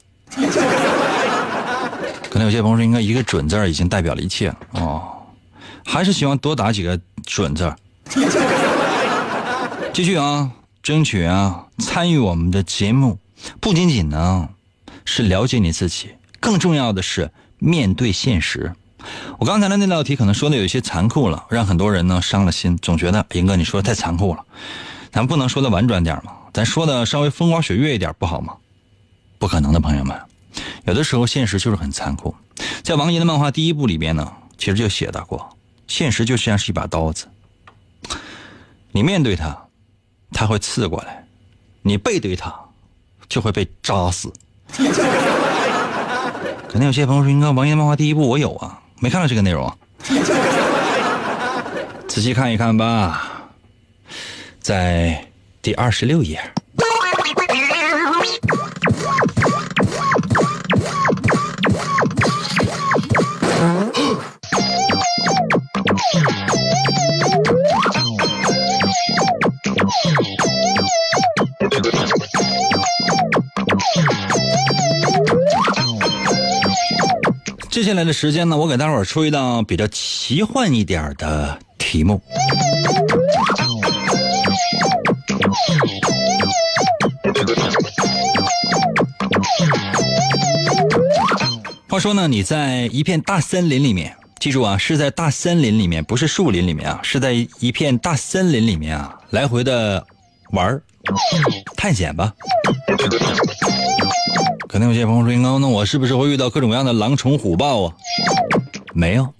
[2.38, 5.08] 可能有些朋友说，应该一个“准”字已经代表了一切哦，
[5.84, 6.96] 还是希望多打几个
[7.26, 7.74] “准”字。
[9.92, 10.48] 继续啊，
[10.80, 13.18] 争取啊，参与我们的节目，
[13.58, 14.48] 不仅仅呢
[15.04, 18.72] 是了解你自己，更重要的是面对现实。
[19.38, 24.44] 我刚才的那道题可能说的有些残酷了，让很多人呢伤了心，总觉得英哥你说的太残酷了，
[25.10, 26.30] 咱不能说的婉转点吗？
[26.52, 28.54] 咱说的稍微风花雪月一点不好吗？
[29.40, 30.16] 不可能的，朋友们。
[30.84, 32.34] 有的时候，现实就是很残酷。
[32.82, 35.56] 在王爷的漫画第一部里边呢，其实就写到过，
[35.86, 37.26] 现实就像是一把刀子，
[38.92, 39.56] 你面对它，
[40.32, 41.24] 它会刺过来；
[41.82, 42.54] 你背对它，
[43.28, 44.32] 就会被扎死。
[46.68, 49.74] 可能有些朋友说：“应该王爷漫画第一部我有啊，没看到这个内容。
[52.06, 53.50] ”仔细看一看吧，
[54.60, 55.26] 在
[55.62, 56.40] 第二十六页。
[77.78, 82.20] 接下来的时间呢，我给大伙儿出一道比较奇幻一点的题目。
[91.88, 100.04] 话说呢，你在一片大森林里面，记住啊，是在大森林里面，不是树林里面啊，是在一片大森林里面啊，来回的
[100.50, 100.82] 玩儿
[101.76, 102.34] 探险吧。
[104.68, 107.96] 可能有些朋友说：“英那我是不是会遇到各种各样的狼虫虎豹啊？”
[108.92, 109.32] 没有，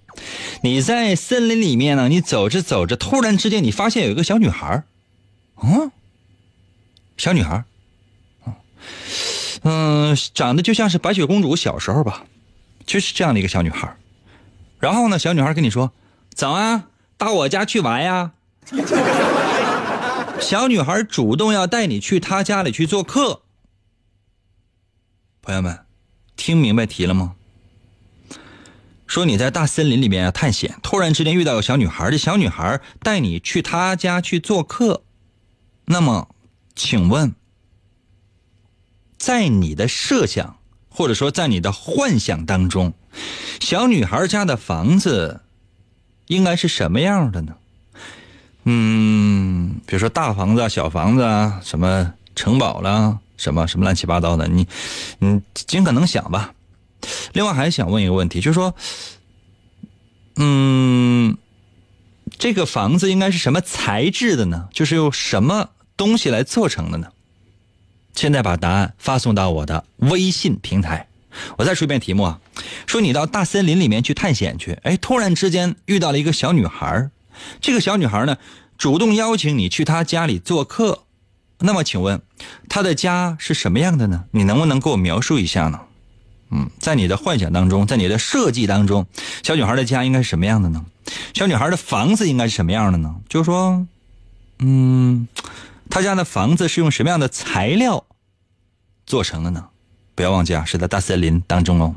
[0.63, 4.83] 你在森林里面呢，你走着走着，突然之间你发现有一个小女孩
[5.63, 5.93] 嗯，
[7.19, 7.63] 小女孩
[9.65, 12.25] 嗯，长得就像是白雪公主小时候吧，
[12.87, 13.97] 就是这样的一个小女孩
[14.79, 15.93] 然后呢，小女孩跟你说
[16.35, 16.85] ：“走啊，
[17.19, 18.33] 到我家去玩呀。”
[20.41, 23.43] 小女孩主动要带你去她家里去做客。
[25.49, 25.79] 朋友们，
[26.37, 27.35] 听明白题了吗？
[29.07, 35.05] 说你在大森林里面探险，突然之间遇到个小女孩，这小女孩带你去她家去做客。
[35.87, 36.29] 那么，
[36.77, 37.35] 请问，
[39.17, 40.59] 在你的设想
[40.91, 42.93] 或者说在你的幻想当中，
[43.59, 45.41] 小女孩家的房子
[46.27, 47.57] 应该是什么样的呢？
[48.65, 54.67] 嗯，比如说大房子、小房子啊，什么城堡啦，什么什么乱七八糟的，你，
[55.21, 56.53] 你尽可能想吧。
[57.33, 58.75] 另外还想问一个问题，就是说，
[60.37, 61.39] 嗯，
[62.39, 64.69] 这个房子应该是什么材质的呢？
[64.73, 67.09] 就是用什么东西来做成的呢？
[68.15, 71.07] 现在把答案发送到我的微信平台。
[71.57, 72.41] 我再说一遍题目啊，
[72.87, 77.11] 说你到大森林里面去探险去，哎，突然之间遇到了一个小女孩，
[77.61, 78.37] 这个小女孩呢，
[78.77, 81.05] 主动邀请你去她家里做客。
[81.61, 82.23] 那么请问，
[82.69, 84.25] 她的家是什么样的呢？
[84.31, 85.81] 你能不能给我描述一下呢？
[86.51, 89.07] 嗯，在你的幻想当中，在你的设计当中，
[89.43, 90.85] 小女孩的家应该是什么样的呢？
[91.35, 93.17] 小女孩的房子应该是什么样的呢？
[93.29, 93.87] 就是说，
[94.61, 95.29] 嗯，
[95.91, 98.05] 她家的房子是用什么样的材料
[99.05, 99.69] 做成的呢？
[100.15, 101.95] 不要忘记啊，是在大森林当中哦。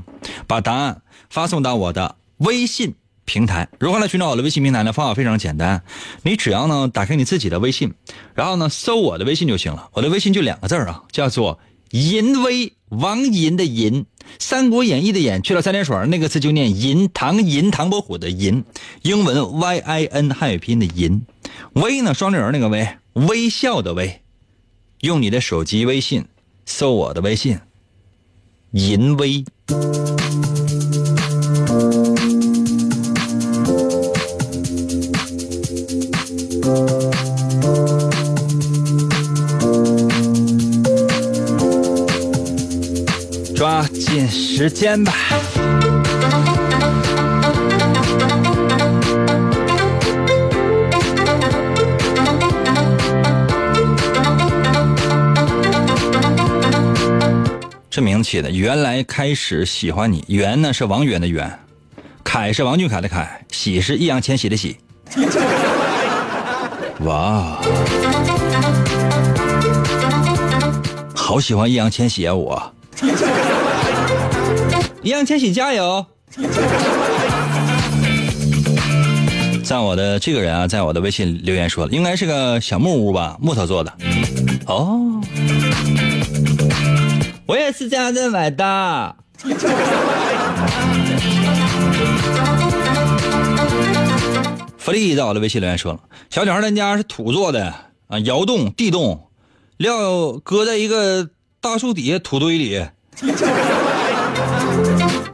[0.48, 3.68] 把答案发送到我的微信平台。
[3.80, 4.92] 如何来寻找我的微信平台呢？
[4.92, 5.84] 方法非常简单，
[6.24, 7.94] 你只要呢打开你自己的微信，
[8.34, 9.90] 然后呢搜我的微信就行了。
[9.94, 11.60] 我的微信就两个字啊，叫做
[11.92, 14.06] “淫威”，王淫的淫。
[14.40, 18.64] 《三国演义》的演去了三点水，那个字就念银，唐银唐伯虎的银，
[19.02, 21.26] 英文 Y I N 汉语拼音的银，
[21.74, 24.22] 微呢双立人那个微，微笑的微，
[25.02, 26.26] 用你的手机微信
[26.66, 27.60] 搜我的微信，
[28.72, 29.44] 银微。
[44.62, 45.12] 时间吧。
[57.90, 60.24] 这名字起的，原来开始喜欢你。
[60.28, 61.52] 袁呢是王源的源，
[62.24, 64.78] 凯是王俊凯的凯，喜是易烊千玺的喜。
[67.02, 67.58] 哇，
[71.16, 72.36] 好喜欢易烊千玺啊！
[72.36, 72.74] 我，
[75.04, 76.06] 易烊千玺加油！
[79.64, 83.92] 在我的这个人啊，在我的微信留言说了，应该是个小木屋吧，木头做的。
[84.68, 85.20] 哦，
[87.48, 89.16] 我也是这样认为的。
[94.78, 97.74] 弗利在我的微信留言说了，小女孩她家是土做的
[98.08, 99.30] 啊，窑洞、地洞，
[99.78, 101.28] 料搁在一个
[101.60, 102.86] 大树底下土堆里，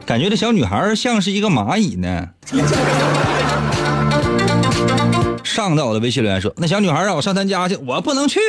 [0.06, 2.28] 感觉这小女孩像是一个蚂蚁呢。
[5.44, 8.40] 上到我的微信留言说，那小女孩让我上她家去，我不能去。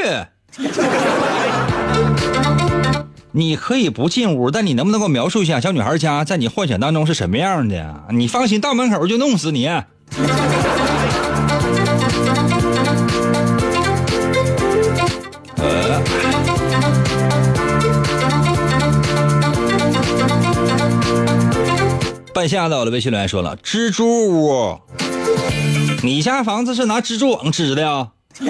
[3.32, 8.04] 你可以不进屋，但你能不能给我描述一下小女孩家在你幻想当中是什么样的？
[8.12, 9.70] 你放心，到门口就弄死你。
[22.40, 24.80] 半夏到我的微信留言说了，蜘蛛屋，
[26.04, 28.08] 你家房子是拿蜘蛛网织的呀？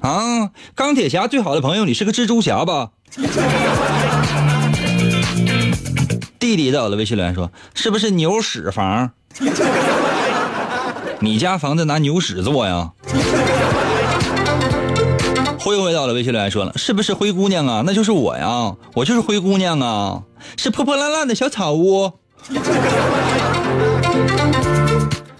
[0.00, 2.90] 啊，钢铁侠最好的朋友，你是个蜘蛛侠吧？
[6.38, 9.10] 弟弟在我的微信留言说，是不是牛屎房？
[11.20, 12.90] 你家房子拿牛屎做呀？
[15.64, 17.84] 灰灰到了微信留言说了，是不是灰姑娘啊？
[17.86, 20.22] 那就是我呀，我就是灰姑娘啊，
[20.56, 22.10] 是破破烂烂的小草屋。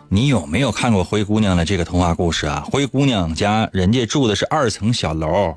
[0.09, 2.65] 你有没有看过灰姑娘的这个童话故事啊？
[2.71, 5.57] 灰姑娘家人家住的是二层小楼，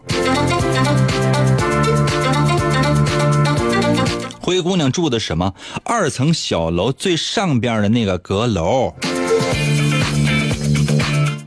[4.42, 5.54] 灰姑娘住的什么？
[5.84, 8.92] 二层小楼最上边的那个阁楼。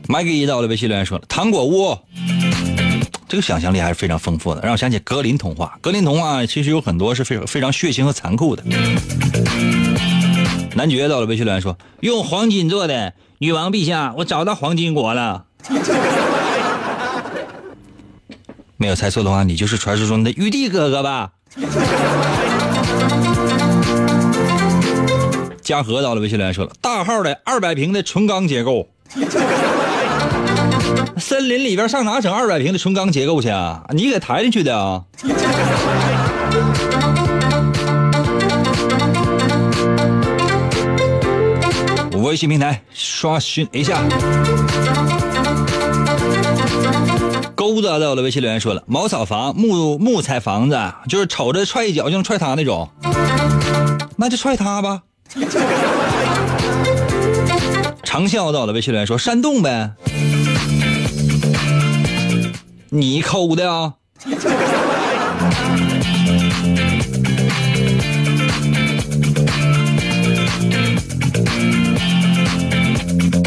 [0.07, 1.97] 麦给一到了微信留言说了，糖果屋。
[3.29, 5.77] 这个想象力还是非常丰富的，让我想起格林童话。
[5.81, 8.63] 格林童话其实有很多是非常非常血腥和残酷的。
[10.75, 15.45] 男爵到了微信留言说：“用黄金做的，女王陛下，我找到黄金国了。”
[18.77, 21.33] 没有猜错的话，你就是传说中的玉帝哥哥吧？
[25.61, 28.89] 嘉禾到了微信留言说了：“大号的二百平的纯钢结构。”
[31.17, 33.83] 森林里边上哪整二百平的纯钢结构去啊？
[33.89, 35.03] 你给抬进去的啊？
[42.13, 44.01] 微信平台刷新一下。
[47.55, 50.77] 钩子在我的微信留言说了，茅草房、木木材房子，
[51.07, 52.87] 就是瞅着踹一脚就能踹塌那种，
[54.15, 55.01] 那就踹他吧。
[58.03, 59.91] 长笑到了微信留言说，山洞呗。
[62.91, 63.93] 你抠的啊？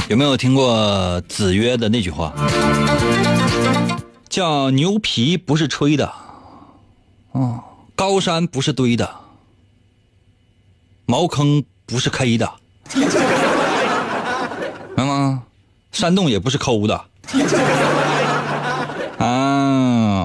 [0.09, 2.32] 有没有听过子曰的那句话？
[4.28, 6.12] 叫牛皮不是吹的，
[7.32, 7.61] 哦，
[7.97, 9.11] 高山不是堆的，
[11.07, 12.49] 茅坑不是开的，
[12.95, 13.09] 明
[14.97, 15.43] 白吗？
[15.90, 17.05] 山洞也不是抠的。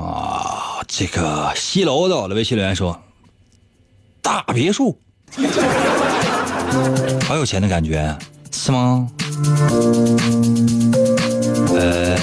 [0.01, 3.01] 啊，这个西楼到了微信留言说，
[4.21, 4.99] 大别墅，
[7.25, 8.17] 好有钱的感觉，
[8.51, 9.07] 是吗？
[11.73, 12.17] 呃，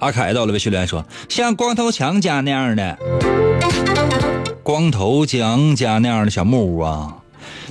[0.00, 2.98] 阿凯到了微信留言说，像光头强家那样的，
[4.62, 7.14] 光头强家那样的小木屋啊。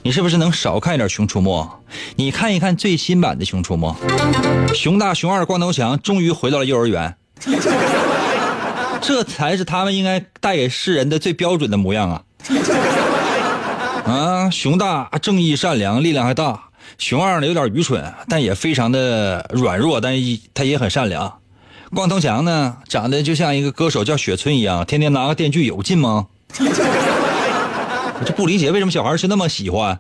[0.03, 1.61] 你是不是能少看一点《熊出没》？
[2.16, 3.95] 你看一看最新版的《熊出没》，
[4.74, 7.16] 熊大、熊二、光头强终于回到了幼儿园，
[9.02, 12.24] 这才是他们应该带给世人的最标准的模样啊！
[14.06, 20.14] 啊，熊大正义善良，力量还大；熊二呢有点愚蠢，但也非常的软弱，但
[20.54, 21.39] 他也很善良。
[21.93, 26.28] 光头强呢长得就像一个歌手叫雪村一样，天天拿个电锯有劲吗？
[28.20, 30.00] 我就不理解为什么小孩是那么喜欢。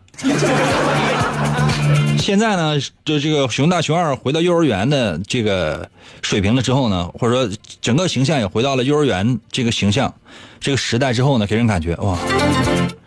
[2.17, 5.89] 现在呢，就这个熊大熊二回到幼儿园的这个
[6.21, 10.13] 水平了之后呢，或者说整个形象也回到了幼儿园这个形象
[10.59, 12.17] 这个时代之后呢，给人感觉哇，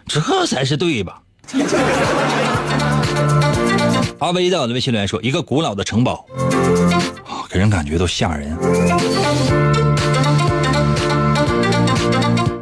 [0.06, 1.20] 这才是对吧？
[4.18, 6.24] 阿威在我的微信留言说，一个古老的城堡
[7.26, 8.56] 啊，给人感觉都吓人。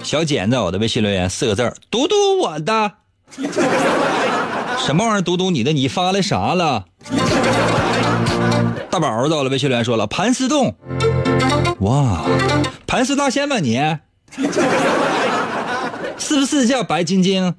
[0.03, 2.93] 小简在我的微信留言四个字读读我的，
[4.79, 5.23] 什么玩意儿？
[5.23, 5.73] 读读你的？
[5.73, 6.85] 你发来啥了？
[8.91, 10.75] 大宝儿到了微信留言说了盘丝洞，
[11.81, 12.23] 哇，
[12.87, 13.79] 盘丝大仙吧你？
[16.19, 17.55] 是不是叫白晶晶？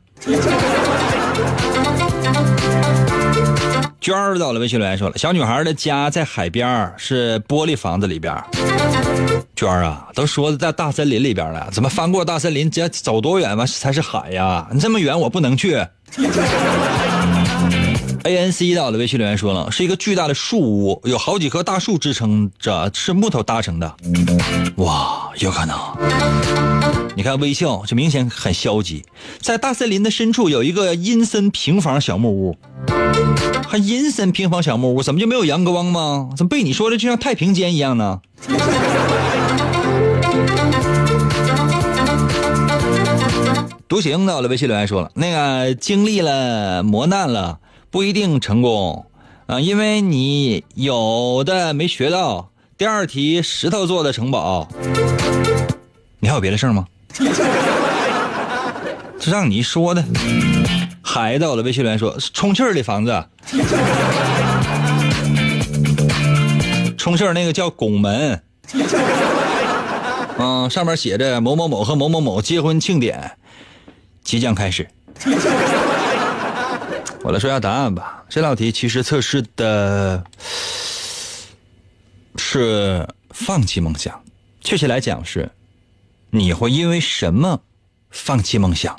[4.01, 8.35] 娟儿到了微信留言说了，小女孩的家在海边是玻璃房子里边。
[9.55, 14.67] 娟儿啊，都说在大森林里边了，怎么翻过大森林，这走多远吧才是海呀？
[14.71, 15.85] 你这么远我不能去。
[18.29, 23.95] A N C 到了微信留言说了，是一个巨大的树屋，有好几棵大树支撑着，是木头搭成的。
[24.75, 25.75] 哇，有可能。
[27.15, 29.03] 你看微笑，这明显很消极。
[29.39, 32.55] 在大森林的深处有一个阴森平房小木屋，
[33.67, 36.29] 还阴森平房小木屋，怎么就没有阳光吗？
[36.37, 38.21] 怎么被你说的就像太平间一样呢？
[43.87, 47.57] 独行到了微信留言说了，那个经历了磨难了。
[47.91, 49.05] 不一定成功，
[49.47, 52.49] 啊，因为你有的没学到。
[52.77, 54.67] 第二题，石头做的城堡，
[56.19, 56.85] 你还有别的事儿吗？
[59.19, 60.03] 这让你说的。
[61.01, 63.25] 海到了微信留言说，充气儿的房子，
[66.95, 68.41] 充气儿那个叫拱门，
[70.37, 73.31] 嗯，上面写着某某某和某某某结婚庆典
[74.23, 74.87] 即将开始。
[77.21, 78.23] 我来说下答案吧。
[78.29, 80.23] 这道题其实测试的
[82.37, 84.23] 是放弃梦想，
[84.61, 85.51] 确切来讲是
[86.31, 87.59] 你会因为什么
[88.09, 88.97] 放弃梦想？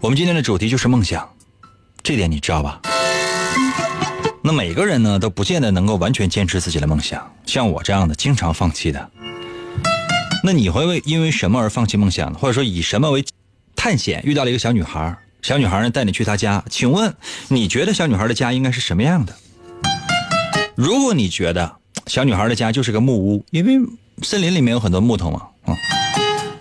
[0.00, 1.30] 我们今天的主题就是梦想，
[2.02, 2.80] 这点你知道吧？
[4.42, 9.10] 那每个人呢都不见得能够完全坚持自己的梦想，像我这样的经常放弃的。
[10.42, 12.38] 那你会为因为什么而放弃梦想呢？
[12.40, 13.22] 或者说以什么为？
[13.74, 17.14] 探险遇到了一个小女孩，小女孩呢带你去她家，请问
[17.48, 19.36] 你觉得小女孩的家应该是什么样的？
[20.74, 23.78] 如果你觉得小女孩的家就是个木屋，因为
[24.22, 25.76] 森林里面有很多木头嘛，啊，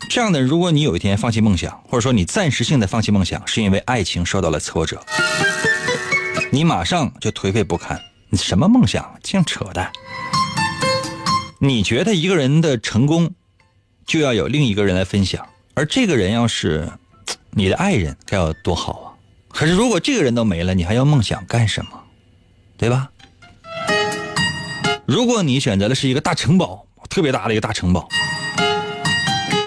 [0.09, 5.03] 这样的，如果你有一天放弃梦想，或者说你暂时性的放弃梦想，是因为爱情受到了挫折，
[6.51, 7.99] 你马上就颓废不堪，
[8.29, 9.91] 你什么梦想净扯淡？
[11.59, 13.31] 你觉得一个人的成功
[14.05, 15.47] 就要有另一个人来分享？
[15.73, 16.91] 而这个人要是
[17.53, 19.11] 你的爱人，该有多好啊！
[19.49, 21.91] 可是如果这个人都没了，你还要梦想干什么？
[22.77, 23.09] 对吧？
[25.05, 28.07] 如果你选择的是一个大城堡，特别大的一个大城堡，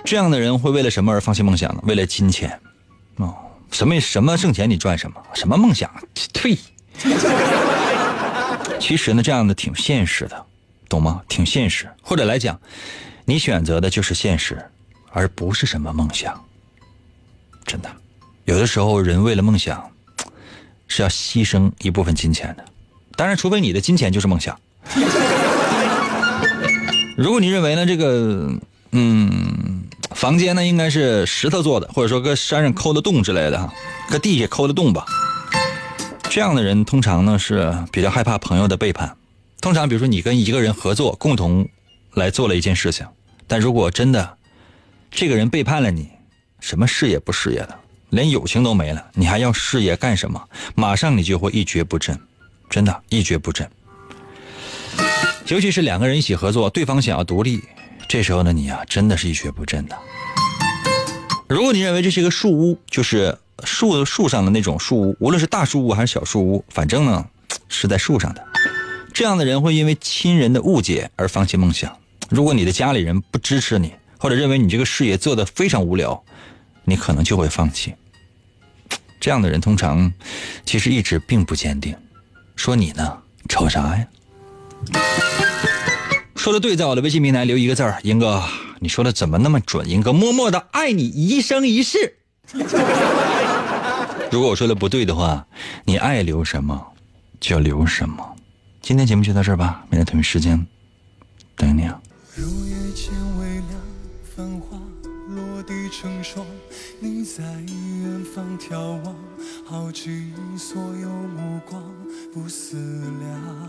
[0.04, 1.82] 这样的人会为了什么而放弃梦想呢？
[1.84, 2.58] 为了金钱，
[3.16, 3.36] 哦，
[3.70, 5.90] 什么什么挣钱你赚什么，什么梦想，
[6.32, 6.56] 退。
[8.80, 10.46] 其实呢，这样的挺现实的，
[10.88, 11.22] 懂吗？
[11.28, 11.86] 挺现实。
[12.02, 12.58] 或者来讲，
[13.26, 14.64] 你选择的就是现实，
[15.10, 16.42] 而不是什么梦想。
[17.66, 17.90] 真的，
[18.44, 19.90] 有的时候人为了梦想，
[20.86, 22.64] 是要牺牲一部分金钱的。
[23.16, 24.58] 当然，除非你的金钱就是梦想。
[27.16, 28.52] 如果你认为呢，这个
[28.90, 33.72] 嗯，房间呢应该是石头做的，或者说搁山上抠的洞之类的哈，
[34.10, 35.06] 搁地下抠的洞吧。
[36.28, 39.16] 这样的人通常呢是比较害怕朋友的背叛。
[39.60, 41.68] 通常，比如说你跟一个人合作，共同
[42.12, 43.06] 来做了一件事情，
[43.46, 44.36] 但如果真的
[45.10, 46.08] 这个人背叛了你，
[46.66, 50.42] 什么事业不事业的，连友情都没了，你还要事业干什么？
[50.74, 52.18] 马上你就会一蹶不振，
[52.70, 53.70] 真的，一蹶不振。
[55.48, 57.62] 尤其是两个人一起合作，对方想要独立，
[58.08, 59.98] 这时候呢，你啊，真的是一蹶不振的。
[61.46, 67.26] 如果你认为这是一个树屋，就是树树上的那种树屋，无论是大树屋还是小树屋，反正呢
[67.68, 68.42] 是在树上的，
[69.12, 71.94] 这样的人会因为亲人的误解而放弃梦想。
[72.30, 76.24] 如果你的家里人不支持你，或者认为你这个事业做的非常无聊，
[76.84, 77.94] 你可能就会放弃。
[79.20, 80.12] 这样的人通常
[80.66, 81.96] 其实意志并不坚定。
[82.56, 83.18] 说你呢，
[83.48, 84.06] 瞅啥呀？
[86.36, 88.42] 说的对，在我的微信平台留一个字儿，英哥，
[88.80, 89.88] 你说的怎么那么准？
[89.88, 92.18] 英哥默默的爱你一生一世。
[94.30, 95.46] 如果我说的不对的话，
[95.84, 96.92] 你爱留什么
[97.40, 98.36] 就留什么。
[98.82, 100.66] 今天节目就到这儿吧，明天同一时间
[101.56, 101.98] 等你啊。
[106.00, 106.44] 成双。
[106.98, 109.14] 你在远方眺望，
[109.64, 111.80] 耗尽所有目光，
[112.32, 112.76] 不思
[113.20, 113.68] 量。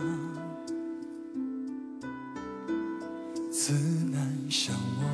[3.51, 5.05] 自难相忘。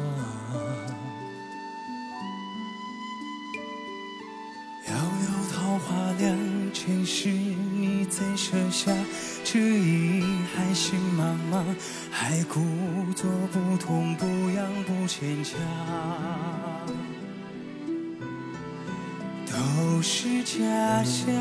[4.88, 5.30] 遥遥
[5.74, 6.38] 我花凉
[6.74, 8.91] 前世，你在舍下，
[9.41, 10.22] 这一
[10.53, 11.63] 海心茫茫，
[12.11, 12.59] 还故
[13.13, 15.57] 作不痛不痒，不牵强。
[19.47, 20.59] 都是假
[21.05, 21.32] 象，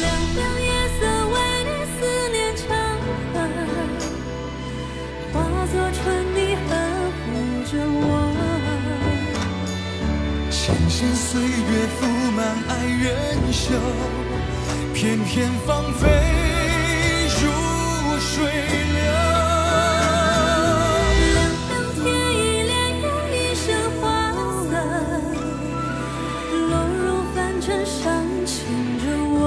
[0.00, 0.02] 凉
[0.34, 1.36] 凉夜色为
[1.68, 2.00] 你思
[2.32, 2.64] 念成
[3.34, 3.36] 河，
[5.34, 5.36] 化
[5.66, 6.00] 作春
[6.34, 6.70] 泥呵
[7.26, 7.28] 护
[7.70, 8.11] 着我。
[11.14, 11.46] 岁月
[11.98, 12.00] 覆
[12.32, 13.74] 满爱人袖，
[14.94, 16.08] 片片芳菲
[17.40, 17.42] 如
[18.20, 19.00] 水流。
[21.34, 21.36] 凉
[21.68, 22.00] 凉天
[22.32, 22.72] 一帘
[23.02, 23.64] 又一身
[24.00, 24.02] 花
[24.68, 24.72] 色，
[26.68, 27.02] 落入
[27.34, 28.02] 凡尘伤
[28.46, 28.54] 情
[28.98, 29.40] 着我。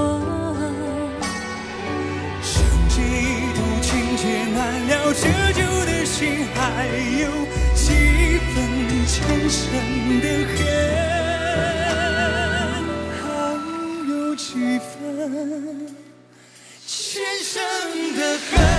[2.42, 2.54] 生
[2.88, 2.94] 几
[3.54, 4.22] 度情劫
[4.54, 5.22] 难了，折
[5.54, 6.86] 旧的心还
[7.20, 7.24] 有
[7.74, 7.84] 几
[8.52, 8.54] 分
[9.06, 9.14] 前
[9.48, 9.64] 生
[10.20, 11.15] 的恨。
[13.20, 13.24] 还
[14.08, 15.94] 有几分，
[16.86, 17.62] 前生
[18.16, 18.75] 的恨。